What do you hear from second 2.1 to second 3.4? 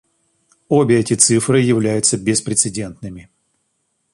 беспрецедентными.